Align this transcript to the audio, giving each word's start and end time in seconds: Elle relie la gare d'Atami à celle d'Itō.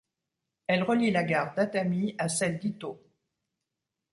Elle 0.65 0.81
relie 0.81 1.11
la 1.11 1.23
gare 1.23 1.53
d'Atami 1.53 2.15
à 2.17 2.27
celle 2.27 2.57
d'Itō. 2.57 2.99